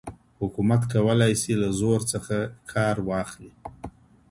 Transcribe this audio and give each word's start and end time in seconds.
حکومت 0.39 0.81
کولای 0.93 1.33
سي 1.41 1.53
له 1.61 1.69
زور 1.79 1.99
څخه 2.11 2.37
کار 2.71 2.95
واخلي. 3.09 3.51